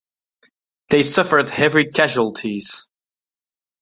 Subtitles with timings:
[0.89, 2.87] They suffered heavy casualties.